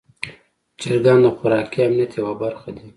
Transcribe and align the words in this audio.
چرګان 0.81 1.19
د 1.23 1.27
خوراکي 1.35 1.79
امنیت 1.83 2.11
یوه 2.19 2.33
برخه 2.43 2.69
دي. 2.77 2.87